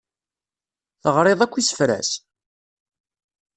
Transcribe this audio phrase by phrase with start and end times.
[1.01, 2.11] Teɣriḍ akk isefra-s?